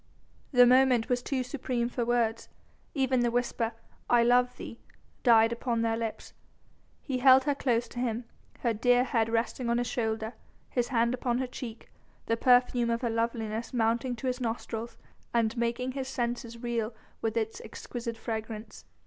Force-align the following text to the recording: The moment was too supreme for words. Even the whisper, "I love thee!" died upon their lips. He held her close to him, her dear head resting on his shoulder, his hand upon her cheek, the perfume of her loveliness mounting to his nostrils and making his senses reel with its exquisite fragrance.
The 0.51 0.65
moment 0.65 1.09
was 1.09 1.21
too 1.21 1.43
supreme 1.43 1.87
for 1.87 2.03
words. 2.03 2.49
Even 2.95 3.19
the 3.19 3.29
whisper, 3.29 3.73
"I 4.09 4.23
love 4.23 4.57
thee!" 4.57 4.79
died 5.21 5.51
upon 5.51 5.83
their 5.83 5.95
lips. 5.95 6.33
He 7.03 7.19
held 7.19 7.43
her 7.43 7.53
close 7.53 7.87
to 7.89 7.99
him, 7.99 8.23
her 8.61 8.73
dear 8.73 9.03
head 9.03 9.29
resting 9.29 9.69
on 9.69 9.77
his 9.77 9.85
shoulder, 9.85 10.33
his 10.71 10.87
hand 10.87 11.13
upon 11.13 11.37
her 11.37 11.45
cheek, 11.45 11.91
the 12.25 12.35
perfume 12.35 12.89
of 12.89 13.01
her 13.01 13.11
loveliness 13.11 13.75
mounting 13.75 14.15
to 14.15 14.25
his 14.25 14.41
nostrils 14.41 14.97
and 15.35 15.55
making 15.55 15.91
his 15.91 16.07
senses 16.07 16.57
reel 16.63 16.95
with 17.21 17.37
its 17.37 17.61
exquisite 17.61 18.17
fragrance. 18.17 18.85